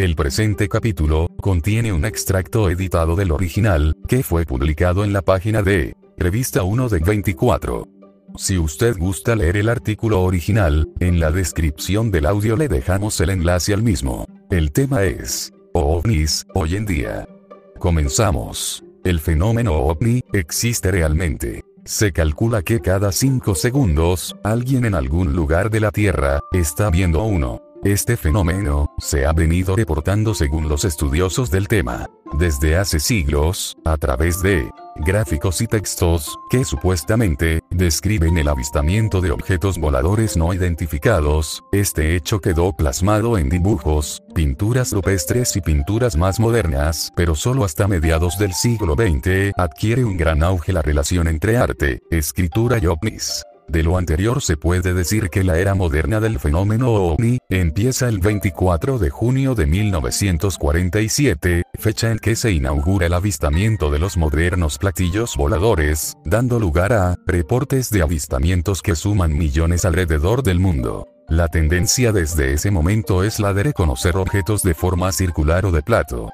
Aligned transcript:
El 0.00 0.16
presente 0.16 0.66
capítulo 0.66 1.28
contiene 1.42 1.92
un 1.92 2.06
extracto 2.06 2.70
editado 2.70 3.16
del 3.16 3.32
original, 3.32 3.94
que 4.08 4.22
fue 4.22 4.46
publicado 4.46 5.04
en 5.04 5.12
la 5.12 5.20
página 5.20 5.62
de 5.62 5.94
Revista 6.16 6.62
1 6.62 6.88
de 6.88 7.00
24. 7.00 7.86
Si 8.34 8.56
usted 8.56 8.96
gusta 8.96 9.36
leer 9.36 9.58
el 9.58 9.68
artículo 9.68 10.22
original, 10.22 10.88
en 11.00 11.20
la 11.20 11.30
descripción 11.30 12.10
del 12.10 12.24
audio 12.24 12.56
le 12.56 12.68
dejamos 12.68 13.20
el 13.20 13.28
enlace 13.28 13.74
al 13.74 13.82
mismo. 13.82 14.24
El 14.50 14.72
tema 14.72 15.02
es 15.02 15.52
OVNIs, 15.74 16.46
hoy 16.54 16.76
en 16.76 16.86
día. 16.86 17.28
Comenzamos. 17.78 18.82
El 19.04 19.20
fenómeno 19.20 19.74
ovni 19.74 20.22
existe 20.32 20.90
realmente. 20.90 21.62
Se 21.84 22.10
calcula 22.10 22.62
que 22.62 22.80
cada 22.80 23.12
5 23.12 23.54
segundos, 23.54 24.34
alguien 24.44 24.86
en 24.86 24.94
algún 24.94 25.34
lugar 25.34 25.68
de 25.68 25.80
la 25.80 25.90
Tierra, 25.90 26.40
está 26.52 26.88
viendo 26.88 27.22
uno. 27.22 27.60
Este 27.84 28.18
fenómeno 28.18 28.94
se 28.98 29.24
ha 29.24 29.32
venido 29.32 29.74
reportando 29.74 30.34
según 30.34 30.68
los 30.68 30.84
estudiosos 30.84 31.50
del 31.50 31.66
tema, 31.66 32.10
desde 32.34 32.76
hace 32.76 33.00
siglos, 33.00 33.74
a 33.86 33.96
través 33.96 34.42
de 34.42 34.68
gráficos 34.96 35.62
y 35.62 35.66
textos, 35.66 36.38
que 36.50 36.66
supuestamente, 36.66 37.62
describen 37.70 38.36
el 38.36 38.48
avistamiento 38.48 39.22
de 39.22 39.30
objetos 39.30 39.78
voladores 39.78 40.36
no 40.36 40.52
identificados, 40.52 41.64
este 41.72 42.16
hecho 42.16 42.40
quedó 42.40 42.74
plasmado 42.74 43.38
en 43.38 43.48
dibujos, 43.48 44.22
pinturas 44.34 44.92
rupestres 44.92 45.56
y 45.56 45.62
pinturas 45.62 46.18
más 46.18 46.38
modernas, 46.38 47.10
pero 47.16 47.34
solo 47.34 47.64
hasta 47.64 47.88
mediados 47.88 48.36
del 48.36 48.52
siglo 48.52 48.94
XX 48.94 49.52
adquiere 49.56 50.04
un 50.04 50.18
gran 50.18 50.42
auge 50.42 50.74
la 50.74 50.82
relación 50.82 51.28
entre 51.28 51.56
arte, 51.56 52.02
escritura 52.10 52.76
y 52.76 52.88
ovnis. 52.88 53.42
De 53.70 53.84
lo 53.84 53.96
anterior 53.98 54.42
se 54.42 54.56
puede 54.56 54.94
decir 54.94 55.30
que 55.30 55.44
la 55.44 55.56
era 55.56 55.76
moderna 55.76 56.18
del 56.18 56.40
fenómeno 56.40 56.90
OVNI 56.90 57.38
empieza 57.50 58.08
el 58.08 58.18
24 58.18 58.98
de 58.98 59.10
junio 59.10 59.54
de 59.54 59.66
1947, 59.66 61.62
fecha 61.78 62.10
en 62.10 62.18
que 62.18 62.34
se 62.34 62.50
inaugura 62.50 63.06
el 63.06 63.14
avistamiento 63.14 63.88
de 63.92 64.00
los 64.00 64.16
modernos 64.16 64.76
platillos 64.76 65.36
voladores, 65.36 66.16
dando 66.24 66.58
lugar 66.58 66.92
a 66.92 67.14
reportes 67.28 67.90
de 67.90 68.02
avistamientos 68.02 68.82
que 68.82 68.96
suman 68.96 69.38
millones 69.38 69.84
alrededor 69.84 70.42
del 70.42 70.58
mundo. 70.58 71.06
La 71.28 71.46
tendencia 71.46 72.10
desde 72.10 72.54
ese 72.54 72.72
momento 72.72 73.22
es 73.22 73.38
la 73.38 73.54
de 73.54 73.62
reconocer 73.62 74.16
objetos 74.16 74.64
de 74.64 74.74
forma 74.74 75.12
circular 75.12 75.64
o 75.64 75.70
de 75.70 75.82
plato. 75.82 76.32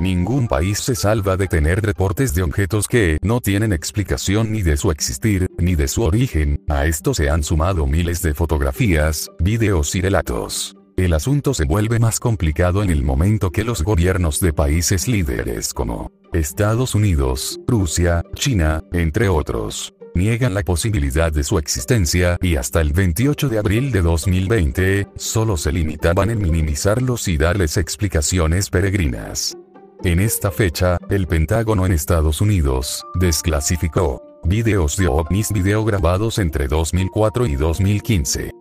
Ningún 0.00 0.46
país 0.46 0.78
se 0.78 0.94
salva 0.94 1.36
de 1.36 1.48
tener 1.48 1.82
reportes 1.82 2.32
de 2.32 2.42
objetos 2.42 2.86
que 2.86 3.18
no 3.20 3.40
tienen 3.40 3.72
explicación 3.72 4.52
ni 4.52 4.62
de 4.62 4.76
su 4.76 4.92
existir, 4.92 5.48
ni 5.58 5.74
de 5.74 5.88
su 5.88 6.02
origen, 6.02 6.62
a 6.68 6.86
esto 6.86 7.14
se 7.14 7.28
han 7.28 7.42
sumado 7.42 7.84
miles 7.84 8.22
de 8.22 8.32
fotografías, 8.32 9.28
videos 9.40 9.96
y 9.96 10.00
relatos. 10.00 10.76
El 10.96 11.14
asunto 11.14 11.52
se 11.52 11.64
vuelve 11.64 11.98
más 11.98 12.20
complicado 12.20 12.84
en 12.84 12.90
el 12.90 13.02
momento 13.02 13.50
que 13.50 13.64
los 13.64 13.82
gobiernos 13.82 14.38
de 14.38 14.52
países 14.52 15.08
líderes 15.08 15.74
como 15.74 16.12
Estados 16.32 16.94
Unidos, 16.94 17.58
Rusia, 17.66 18.22
China, 18.34 18.84
entre 18.92 19.28
otros, 19.28 19.94
niegan 20.14 20.54
la 20.54 20.62
posibilidad 20.62 21.32
de 21.32 21.42
su 21.42 21.58
existencia 21.58 22.38
y 22.40 22.54
hasta 22.54 22.80
el 22.80 22.92
28 22.92 23.48
de 23.48 23.58
abril 23.58 23.90
de 23.90 24.02
2020, 24.02 25.08
solo 25.16 25.56
se 25.56 25.72
limitaban 25.72 26.30
en 26.30 26.40
minimizarlos 26.40 27.26
y 27.26 27.36
darles 27.36 27.76
explicaciones 27.76 28.70
peregrinas. 28.70 29.57
En 30.04 30.20
esta 30.20 30.52
fecha, 30.52 30.96
el 31.10 31.26
Pentágono 31.26 31.84
en 31.84 31.90
Estados 31.90 32.40
Unidos, 32.40 33.04
desclasificó 33.14 34.22
videos 34.44 34.96
de 34.96 35.08
ovnis 35.08 35.52
video 35.52 35.84
grabados 35.84 36.38
entre 36.38 36.68
2004 36.68 37.46
y 37.46 37.56
2015. 37.56 38.52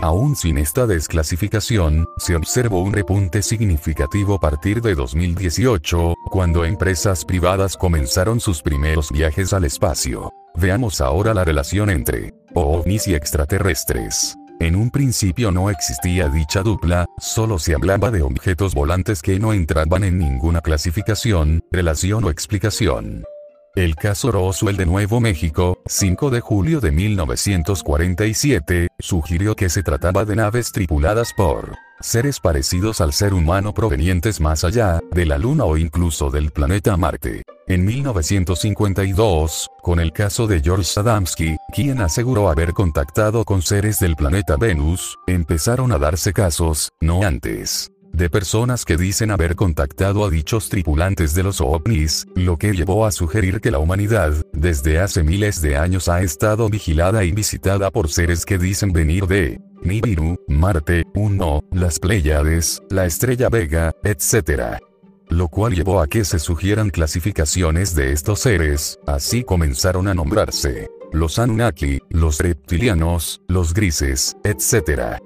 Aún 0.00 0.34
sin 0.36 0.56
esta 0.56 0.86
desclasificación, 0.86 2.06
se 2.16 2.34
observó 2.34 2.82
un 2.82 2.94
repunte 2.94 3.42
significativo 3.42 4.36
a 4.36 4.40
partir 4.40 4.80
de 4.80 4.94
2018, 4.94 6.14
cuando 6.30 6.64
empresas 6.64 7.26
privadas 7.26 7.76
comenzaron 7.76 8.40
sus 8.40 8.62
primeros 8.62 9.10
viajes 9.10 9.52
al 9.52 9.64
espacio. 9.64 10.32
Veamos 10.54 11.02
ahora 11.02 11.34
la 11.34 11.44
relación 11.44 11.90
entre 11.90 12.32
ovnis 12.54 13.06
y 13.06 13.14
extraterrestres. 13.14 14.34
En 14.58 14.74
un 14.74 14.90
principio 14.90 15.52
no 15.52 15.68
existía 15.68 16.30
dicha 16.30 16.62
dupla, 16.62 17.04
solo 17.18 17.58
se 17.58 17.74
hablaba 17.74 18.10
de 18.10 18.22
objetos 18.22 18.74
volantes 18.74 19.20
que 19.20 19.38
no 19.38 19.52
entraban 19.52 20.02
en 20.02 20.18
ninguna 20.18 20.62
clasificación, 20.62 21.62
relación 21.70 22.24
o 22.24 22.30
explicación. 22.30 23.24
El 23.74 23.96
caso 23.96 24.32
Roswell 24.32 24.78
de 24.78 24.86
Nuevo 24.86 25.20
México, 25.20 25.82
5 25.84 26.30
de 26.30 26.40
julio 26.40 26.80
de 26.80 26.90
1947, 26.90 28.88
sugirió 28.98 29.54
que 29.54 29.68
se 29.68 29.82
trataba 29.82 30.24
de 30.24 30.36
naves 30.36 30.72
tripuladas 30.72 31.34
por 31.36 31.76
seres 32.00 32.40
parecidos 32.40 33.00
al 33.00 33.12
ser 33.12 33.34
humano 33.34 33.72
provenientes 33.74 34.40
más 34.40 34.64
allá 34.64 35.00
de 35.10 35.26
la 35.26 35.38
Luna 35.38 35.64
o 35.64 35.76
incluso 35.76 36.30
del 36.30 36.50
planeta 36.50 36.96
Marte. 36.96 37.42
En 37.66 37.84
1952, 37.84 39.68
con 39.82 39.98
el 39.98 40.12
caso 40.12 40.46
de 40.46 40.60
George 40.60 41.00
Adamski, 41.00 41.56
quien 41.72 42.00
aseguró 42.00 42.48
haber 42.48 42.72
contactado 42.72 43.44
con 43.44 43.62
seres 43.62 43.98
del 43.98 44.14
planeta 44.14 44.56
Venus, 44.56 45.16
empezaron 45.26 45.92
a 45.92 45.98
darse 45.98 46.32
casos, 46.32 46.90
no 47.00 47.22
antes 47.22 47.90
de 48.16 48.30
personas 48.30 48.86
que 48.86 48.96
dicen 48.96 49.30
haber 49.30 49.56
contactado 49.56 50.24
a 50.24 50.30
dichos 50.30 50.70
tripulantes 50.70 51.34
de 51.34 51.42
los 51.42 51.60
ovnis, 51.60 52.26
lo 52.34 52.56
que 52.56 52.72
llevó 52.72 53.04
a 53.04 53.12
sugerir 53.12 53.60
que 53.60 53.70
la 53.70 53.78
humanidad, 53.78 54.32
desde 54.54 54.98
hace 54.98 55.22
miles 55.22 55.60
de 55.60 55.76
años 55.76 56.08
ha 56.08 56.22
estado 56.22 56.70
vigilada 56.70 57.24
y 57.24 57.32
visitada 57.32 57.90
por 57.90 58.08
seres 58.08 58.46
que 58.46 58.56
dicen 58.56 58.92
venir 58.92 59.26
de 59.26 59.60
Nibiru, 59.82 60.36
Marte, 60.48 61.04
Uno, 61.14 61.62
las 61.70 61.98
Pléyades, 61.98 62.80
la 62.88 63.04
estrella 63.04 63.50
Vega, 63.50 63.92
etc. 64.02 64.78
Lo 65.28 65.48
cual 65.48 65.74
llevó 65.74 66.00
a 66.00 66.06
que 66.06 66.24
se 66.24 66.38
sugieran 66.38 66.88
clasificaciones 66.88 67.94
de 67.94 68.12
estos 68.12 68.40
seres, 68.40 68.98
así 69.06 69.44
comenzaron 69.44 70.08
a 70.08 70.14
nombrarse 70.14 70.88
los 71.12 71.38
Anunnaki, 71.38 72.00
los 72.10 72.38
reptilianos, 72.38 73.40
los 73.48 73.74
grises, 73.74 74.36
etc. 74.44 75.18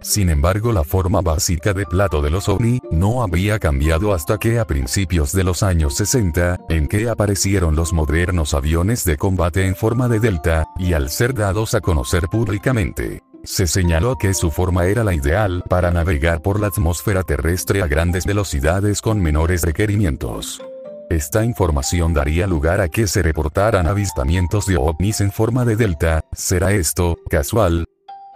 Sin 0.00 0.30
embargo 0.30 0.72
la 0.72 0.84
forma 0.84 1.20
básica 1.20 1.74
de 1.74 1.84
plato 1.84 2.22
de 2.22 2.30
los 2.30 2.48
ovni 2.48 2.80
no 2.90 3.22
había 3.22 3.58
cambiado 3.58 4.14
hasta 4.14 4.38
que 4.38 4.58
a 4.58 4.64
principios 4.64 5.32
de 5.32 5.44
los 5.44 5.62
años 5.62 5.96
60, 5.96 6.60
en 6.68 6.86
que 6.86 7.08
aparecieron 7.08 7.74
los 7.74 7.92
modernos 7.92 8.54
aviones 8.54 9.04
de 9.04 9.16
combate 9.16 9.66
en 9.66 9.74
forma 9.74 10.08
de 10.08 10.20
delta, 10.20 10.66
y 10.78 10.92
al 10.92 11.10
ser 11.10 11.34
dados 11.34 11.74
a 11.74 11.80
conocer 11.80 12.28
públicamente, 12.28 13.22
se 13.42 13.66
señaló 13.66 14.16
que 14.16 14.34
su 14.34 14.50
forma 14.50 14.86
era 14.86 15.02
la 15.02 15.14
ideal 15.14 15.64
para 15.68 15.90
navegar 15.90 16.42
por 16.42 16.60
la 16.60 16.68
atmósfera 16.68 17.22
terrestre 17.22 17.82
a 17.82 17.86
grandes 17.86 18.24
velocidades 18.24 19.00
con 19.00 19.20
menores 19.20 19.62
requerimientos. 19.62 20.62
Esta 21.10 21.44
información 21.44 22.12
daría 22.12 22.46
lugar 22.46 22.80
a 22.80 22.88
que 22.88 23.06
se 23.06 23.22
reportaran 23.22 23.86
avistamientos 23.86 24.66
de 24.66 24.76
ovnis 24.76 25.20
en 25.22 25.32
forma 25.32 25.64
de 25.64 25.76
delta, 25.76 26.20
¿será 26.32 26.72
esto 26.72 27.16
casual? 27.30 27.86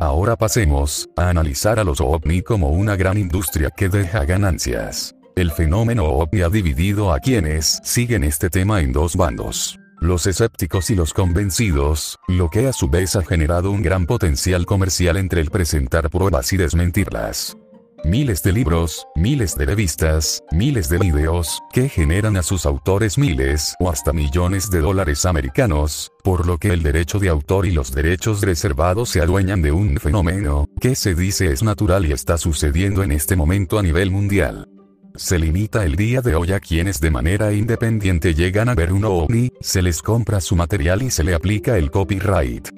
Ahora 0.03 0.35
pasemos 0.35 1.09
a 1.15 1.29
analizar 1.29 1.79
a 1.79 1.85
los 1.85 2.01
ovni 2.01 2.43
como 2.43 2.71
una 2.71 2.97
gran 2.97 3.17
industria 3.19 3.71
que 3.71 3.89
deja 3.89 4.25
ganancias. 4.25 5.15
El 5.37 5.53
fenómeno 5.53 6.07
ovni 6.07 6.43
ha 6.43 6.49
dividido 6.49 7.13
a 7.13 7.21
quienes 7.21 7.79
siguen 7.85 8.25
este 8.25 8.51
tema 8.51 8.81
en 8.81 8.93
dos 8.93 9.15
bandos. 9.15 9.79
Los 10.01 10.27
escépticos 10.27 10.91
y 10.91 10.97
los 10.97 11.15
convencidos, 11.15 12.19
lo 12.27 12.51
que 12.51 12.67
a 12.67 12.73
su 12.73 12.89
vez 12.89 13.15
ha 13.15 13.23
generado 13.23 13.71
un 13.71 13.81
gran 13.81 14.07
potencial 14.07 14.67
comercial 14.67 15.17
entre 15.19 15.41
el 15.41 15.53
presentar 15.53 16.11
pruebas 16.11 16.53
y 16.53 16.57
desmentirlas. 16.57 17.57
Miles 18.05 18.43
de 18.43 18.53
libros, 18.53 19.07
miles 19.15 19.55
de 19.57 19.65
revistas, 19.65 20.43
miles 20.51 20.89
de 20.89 20.99
videos, 20.99 21.61
que 21.73 21.89
generan 21.89 22.37
a 22.37 22.43
sus 22.43 22.67
autores 22.67 23.17
miles 23.17 23.77
o 23.79 23.91
hasta 23.91 24.13
millones 24.13 24.71
de 24.71 24.81
dólares 24.81 25.25
americanos, 25.25 26.11
por 26.25 26.45
lo 26.45 26.59
que 26.59 26.73
el 26.73 26.83
derecho 26.83 27.21
de 27.21 27.29
autor 27.29 27.65
y 27.65 27.71
los 27.71 27.95
derechos 27.95 28.41
reservados 28.41 29.09
se 29.11 29.21
adueñan 29.21 29.63
de 29.63 29.71
un 29.71 29.99
fenómeno, 29.99 30.69
que 30.81 30.97
se 30.97 31.15
dice 31.15 31.53
es 31.53 31.63
natural 31.63 32.05
y 32.05 32.11
está 32.11 32.39
sucediendo 32.39 33.05
en 33.05 33.13
este 33.13 33.37
momento 33.37 33.79
a 33.79 33.85
nivel 33.85 34.11
mundial. 34.11 34.67
Se 35.15 35.39
limita 35.39 35.85
el 35.85 35.95
día 35.95 36.23
de 36.23 36.35
hoy 36.35 36.53
a 36.53 36.59
quienes 36.59 37.01
de 37.01 37.13
manera 37.13 37.53
independiente 37.53 38.35
llegan 38.35 38.69
a 38.69 38.75
ver 38.75 38.93
un 38.93 39.05
ovni, 39.05 39.53
se 39.61 39.81
les 39.81 40.03
compra 40.03 40.41
su 40.41 40.57
material 40.57 41.03
y 41.03 41.11
se 41.13 41.23
le 41.23 41.35
aplica 41.35 41.79
el 41.79 41.93
copyright. 41.93 42.69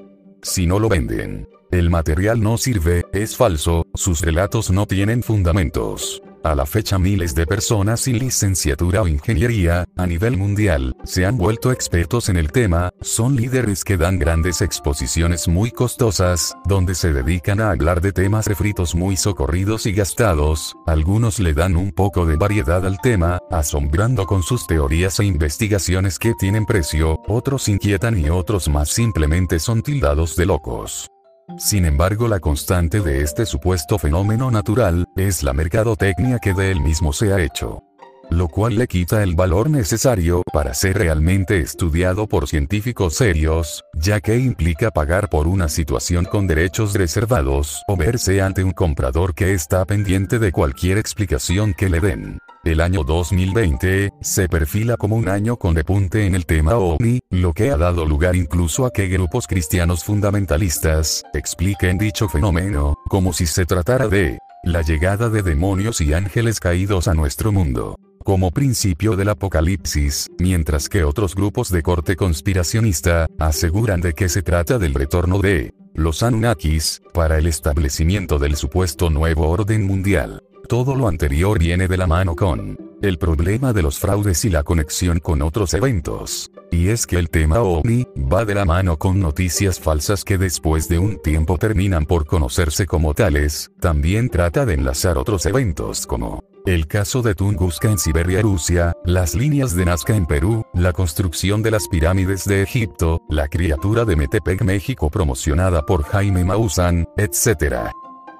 Si 0.43 0.67
no 0.67 0.79
lo 0.79 0.91
venden, 0.91 1.49
el 1.75 1.91
material 1.91 2.41
no 2.41 2.56
sirve, 2.59 3.05
es 3.12 3.37
falso, 3.37 3.87
sus 3.94 4.21
relatos 4.21 4.71
no 4.71 4.87
tienen 4.87 5.23
fundamentos. 5.23 6.23
A 6.44 6.55
la 6.55 6.67
fecha 6.67 6.99
miles 6.99 7.35
de 7.35 7.47
personas 7.47 8.00
sin 8.00 8.19
licenciatura 8.19 9.00
o 9.00 9.09
ingeniería, 9.09 9.87
a 9.97 10.06
nivel 10.06 10.37
mundial, 10.37 10.94
se 11.03 11.25
han 11.25 11.38
vuelto 11.38 11.73
expertos 11.73 12.29
en 12.29 12.37
el 12.37 12.53
tema, 12.53 12.91
son 13.00 13.35
líderes 13.35 13.82
que 13.82 13.97
dan 13.97 14.19
grandes 14.19 14.61
exposiciones 14.61 15.49
muy 15.49 15.71
costosas, 15.71 16.55
donde 16.67 16.94
se 16.94 17.15
dedican 17.15 17.62
a 17.62 17.71
hablar 17.71 18.03
de 18.03 18.12
temas 18.12 18.47
refritos 18.47 18.94
muy 18.94 19.17
socorridos 19.17 19.87
y 19.87 19.93
gastados, 19.93 20.75
algunos 20.87 21.41
le 21.41 21.55
dan 21.55 21.77
un 21.77 21.93
poco 21.93 22.27
de 22.27 22.37
variedad 22.37 22.85
al 22.85 23.00
tema, 23.00 23.38
asombrando 23.50 24.27
con 24.27 24.43
sus 24.43 24.67
teorías 24.67 25.19
e 25.20 25.25
investigaciones 25.25 26.19
que 26.19 26.35
tienen 26.35 26.67
precio, 26.67 27.23
otros 27.27 27.70
inquietan 27.70 28.19
y 28.19 28.29
otros 28.29 28.69
más 28.69 28.91
simplemente 28.91 29.59
son 29.59 29.81
tildados 29.81 30.37
de 30.37 30.44
locos. 30.44 31.14
Sin 31.58 31.85
embargo, 31.85 32.29
la 32.29 32.41
constante 32.41 33.00
de 33.00 33.23
este 33.23 33.46
supuesto 33.46 33.99
fenómeno 33.99 34.50
natural, 34.50 35.06
es 35.17 35.43
la 35.43 35.52
mercadotecnia 35.52 36.38
que 36.38 36.55
de 36.55 36.70
él 36.70 36.81
mismo 36.81 37.12
se 37.12 37.32
ha 37.32 37.41
hecho 37.41 37.82
lo 38.31 38.49
cual 38.49 38.76
le 38.76 38.88
quita 38.88 39.23
el 39.23 39.35
valor 39.35 39.70
necesario 39.70 40.43
para 40.52 40.75
ser 40.75 40.99
realmente 40.99 41.61
estudiado 41.61 42.26
por 42.26 42.49
científicos 42.49 43.14
serios, 43.14 43.85
ya 43.94 44.20
que 44.20 44.38
implica 44.38 44.91
pagar 44.91 45.29
por 45.29 45.46
una 45.46 45.69
situación 45.69 46.25
con 46.25 46.46
derechos 46.46 46.94
reservados 46.94 47.82
o 47.87 47.96
verse 47.96 48.43
ante 48.43 48.64
un 48.64 48.73
comprador 48.73 49.35
que 49.35 49.55
está 49.55 49.85
pendiente 49.85 50.38
de 50.38 50.52
cualquier 50.52 50.99
explicación 50.99 51.75
que 51.75 51.88
le 51.88 52.00
den. 52.00 52.38
El 52.65 52.81
año 52.81 53.05
2020 53.05 54.11
se 54.23 54.49
perfila 54.49 54.97
como 54.97 55.17
un 55.17 55.29
año 55.29 55.57
con 55.57 55.75
repunte 55.75 56.27
en 56.27 56.35
el 56.35 56.47
tema 56.47 56.77
OVNI, 56.77 57.21
lo 57.29 57.53
que 57.53 57.71
ha 57.71 57.77
dado 57.77 58.07
lugar 58.07 58.37
incluso 58.37 58.87
a 58.87 58.91
que 58.91 59.07
grupos 59.09 59.47
cristianos 59.47 60.03
fundamentalistas 60.03 61.25
expliquen 61.35 61.99
dicho 61.99 62.27
fenómeno, 62.27 62.95
como 63.11 63.35
si 63.35 63.45
se 63.45 63.67
tratara 63.67 64.09
de 64.09 64.39
la 64.63 64.81
llegada 64.81 65.29
de 65.29 65.43
demonios 65.43 66.01
y 66.01 66.15
ángeles 66.15 66.59
caídos 66.59 67.07
a 67.07 67.13
nuestro 67.13 67.53
mundo 67.53 67.97
como 68.25 68.51
principio 68.51 69.17
del 69.17 69.29
apocalipsis, 69.29 70.31
mientras 70.39 70.89
que 70.89 71.05
otros 71.05 71.35
grupos 71.35 71.71
de 71.71 71.83
corte 71.83 72.17
conspiracionista 72.17 73.27
aseguran 73.39 74.01
de 74.01 74.15
que 74.15 74.31
se 74.31 74.43
trata 74.43 74.79
del 74.79 74.95
retorno 74.95 75.41
de 75.41 75.75
los 75.93 76.23
Anunnakis 76.23 77.03
para 77.13 77.37
el 77.37 77.47
establecimiento 77.47 78.39
del 78.39 78.57
supuesto 78.57 79.11
nuevo 79.11 79.51
orden 79.51 79.87
mundial. 79.87 80.43
Todo 80.69 80.95
lo 80.95 81.09
anterior 81.09 81.59
viene 81.59 81.89
de 81.89 81.97
la 81.99 82.07
mano 82.07 82.35
con 82.35 82.79
el 83.03 83.19
problema 83.19 83.75
de 83.75 83.83
los 83.83 83.99
fraudes 83.99 84.47
y 84.47 84.51
la 84.51 84.63
conexión 84.63 85.19
con 85.19 85.43
otros 85.43 85.75
eventos. 85.75 86.51
Y 86.71 86.89
es 86.89 87.07
que 87.07 87.19
el 87.19 87.29
tema 87.29 87.61
OVNI 87.61 88.07
va 88.33 88.47
de 88.47 88.55
la 88.55 88.65
mano 88.65 88.99
con 88.99 89.21
noticias 89.21 89.79
falsas 89.79 90.25
que 90.25 90.39
después 90.39 90.89
de 90.89 90.99
un 90.99 91.21
tiempo 91.21 91.59
terminan 91.59 92.07
por 92.07 92.25
conocerse 92.25 92.87
como 92.87 93.13
tales, 93.13 93.71
también 93.79 94.31
trata 94.31 94.65
de 94.65 94.75
enlazar 94.75 95.19
otros 95.19 95.45
eventos 95.45 96.07
como 96.07 96.43
el 96.65 96.87
caso 96.87 97.21
de 97.21 97.35
Tunguska 97.35 97.91
en 97.91 97.99
Siberia, 97.99 98.41
Rusia, 98.41 98.95
las 99.05 99.35
líneas 99.35 99.77
de 99.77 99.85
Nazca 99.85 100.17
en 100.17 100.25
Perú, 100.25 100.65
la 100.73 100.95
construcción 100.95 101.63
de 101.63 101.73
las 101.73 101.89
pirámides 101.89 102.47
de 102.47 102.63
Egipto, 102.63 103.21
la 103.29 103.49
criatura 103.49 104.07
de 104.07 104.17
Metepec, 104.17 104.63
México 104.63 105.11
promocionada 105.11 105.83
por 105.83 106.05
Jaime 106.05 106.43
Maussan, 106.43 107.07
etc. 107.19 107.91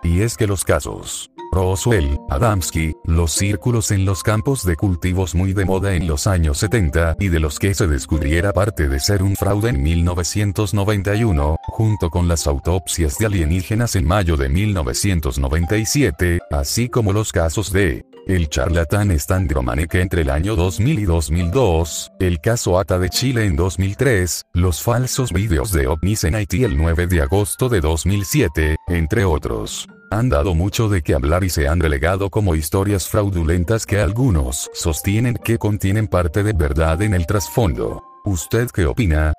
Y 0.03 0.23
es 0.23 0.38
que 0.38 0.47
los 0.47 0.65
casos 0.65 1.33
Roswell, 1.54 2.18
Adamski, 2.28 2.92
los 3.04 3.32
círculos 3.32 3.92
en 3.92 4.04
los 4.04 4.24
campos 4.24 4.64
de 4.64 4.74
cultivos 4.74 5.36
muy 5.36 5.52
de 5.52 5.64
moda 5.64 5.94
en 5.94 6.08
los 6.08 6.26
años 6.26 6.58
70 6.58 7.16
y 7.20 7.28
de 7.28 7.38
los 7.38 7.60
que 7.60 7.74
se 7.74 7.86
descubriera 7.86 8.52
parte 8.52 8.88
de 8.88 8.98
ser 8.98 9.22
un 9.22 9.36
fraude 9.36 9.70
en 9.70 9.80
1991, 9.80 11.56
junto 11.62 12.10
con 12.10 12.26
las 12.26 12.48
autopsias 12.48 13.18
de 13.18 13.26
alienígenas 13.26 13.94
en 13.94 14.04
mayo 14.06 14.36
de 14.36 14.48
1997, 14.48 16.40
así 16.50 16.88
como 16.88 17.12
los 17.12 17.30
casos 17.30 17.72
de 17.72 18.04
el 18.26 18.48
charlatán 18.48 19.10
Stan 19.12 19.46
Gromanek 19.46 19.94
entre 19.96 20.22
el 20.22 20.30
año 20.30 20.56
2000 20.56 20.98
y 20.98 21.04
2002, 21.04 22.10
el 22.18 22.40
caso 22.40 22.78
ATA 22.78 22.98
de 22.98 23.10
Chile 23.10 23.44
en 23.44 23.54
2003, 23.54 24.46
los 24.54 24.82
falsos 24.82 25.32
vídeos 25.32 25.70
de 25.72 25.86
ovnis 25.86 26.24
en 26.24 26.34
Haití 26.34 26.64
el 26.64 26.76
9 26.76 27.06
de 27.06 27.20
agosto 27.22 27.68
de 27.68 27.80
2007, 27.80 28.76
entre 28.88 29.24
otros 29.24 29.86
han 30.19 30.28
dado 30.28 30.55
mucho 30.55 30.88
de 30.88 31.02
qué 31.02 31.14
hablar 31.14 31.44
y 31.44 31.50
se 31.50 31.69
han 31.69 31.81
relegado 31.81 32.31
como 32.31 32.55
historias 32.55 33.08
fraudulentas 33.08 33.84
que 33.87 34.00
algunos 34.00 34.70
sostienen 34.72 35.34
que 35.34 35.58
contienen 35.58 36.06
parte 36.06 36.43
de 36.43 36.52
verdad 36.52 37.02
en 37.02 37.14
el 37.14 37.26
trasfondo. 37.26 38.02
¿Usted 38.25 38.70
qué 38.70 38.87
opina? 38.87 39.32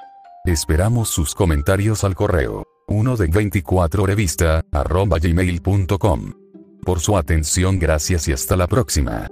Esperamos 0.45 1.09
sus 1.09 1.33
comentarios 1.33 2.03
al 2.03 2.13
correo 2.13 2.63
1 2.87 3.17
de 3.17 3.27
24 3.27 4.05
revista 4.05 4.61
arroba 4.71 5.17
gmail.com. 5.17 6.33
Por 6.83 6.99
su 6.99 7.17
atención 7.17 7.79
gracias 7.79 8.27
y 8.27 8.33
hasta 8.33 8.55
la 8.55 8.67
próxima. 8.67 9.27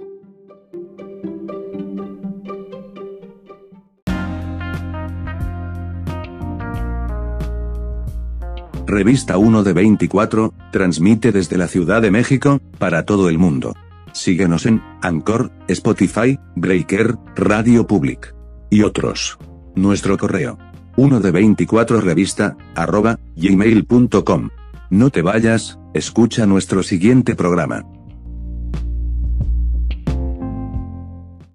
Revista 8.86 9.38
1 9.38 9.64
de 9.64 9.72
24, 9.72 10.52
transmite 10.70 11.32
desde 11.32 11.56
la 11.56 11.68
Ciudad 11.68 12.02
de 12.02 12.10
México, 12.10 12.60
para 12.78 13.04
todo 13.04 13.28
el 13.28 13.38
mundo. 13.38 13.74
Síguenos 14.12 14.66
en 14.66 14.82
Anchor, 15.02 15.50
Spotify, 15.68 16.38
Breaker, 16.54 17.16
Radio 17.34 17.86
Public 17.86 18.34
y 18.70 18.82
otros. 18.82 19.38
Nuestro 19.74 20.16
correo 20.18 20.58
1 20.96 21.20
de 21.20 21.30
24 21.30 22.00
revista 22.00 22.56
arroba 22.74 23.18
gmail.com. 23.36 24.50
No 24.90 25.10
te 25.10 25.22
vayas, 25.22 25.78
escucha 25.94 26.46
nuestro 26.46 26.82
siguiente 26.82 27.34
programa. 27.34 27.84